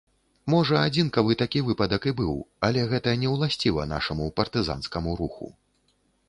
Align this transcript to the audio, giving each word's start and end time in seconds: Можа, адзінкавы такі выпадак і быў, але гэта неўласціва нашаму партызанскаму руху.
Можа, 0.51 0.77
адзінкавы 0.91 1.35
такі 1.41 1.61
выпадак 1.67 2.07
і 2.11 2.13
быў, 2.21 2.31
але 2.69 2.87
гэта 2.95 3.13
неўласціва 3.25 3.87
нашаму 3.93 4.31
партызанскаму 4.41 5.11
руху. 5.23 5.53